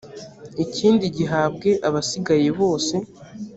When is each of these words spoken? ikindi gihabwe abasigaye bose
ikindi 0.63 1.05
gihabwe 1.17 1.69
abasigaye 1.87 2.49
bose 2.59 2.95